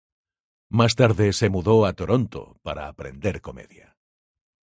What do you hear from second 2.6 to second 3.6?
para aprender